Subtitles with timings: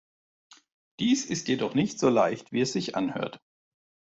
[0.99, 3.39] Dies ist jedoch nicht so leicht, wie es sich anhört.